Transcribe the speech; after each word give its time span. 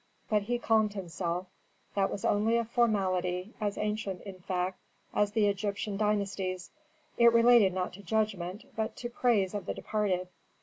But 0.31 0.41
he 0.41 0.57
calmed 0.57 0.93
himself; 0.95 1.45
that 1.93 2.09
was 2.09 2.25
only 2.25 2.57
a 2.57 2.65
formality, 2.65 3.53
as 3.61 3.77
ancient, 3.77 4.21
in 4.23 4.39
fact, 4.39 4.79
as 5.13 5.33
the 5.33 5.45
Egyptian 5.45 5.95
dynasties. 5.95 6.71
It 7.19 7.31
related 7.31 7.71
not 7.71 7.93
to 7.93 8.01
judgment, 8.01 8.65
but 8.75 8.95
to 8.95 9.11
praise 9.11 9.53
of 9.53 9.67
the 9.67 9.75
departed. 9.75 10.29